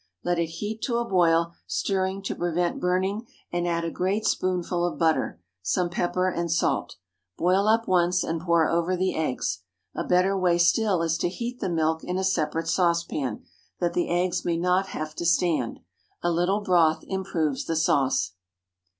[0.23, 4.83] Let it heat to a boil, stirring to prevent burning, and add a great spoonful
[4.83, 6.95] of butter, some pepper and salt.
[7.37, 9.59] Boil up once, and pour over the eggs.
[9.93, 13.43] A better way still is to heat the milk in a separate saucepan,
[13.79, 15.81] that the eggs may not have to stand.
[16.23, 18.31] A little broth improves the sauce.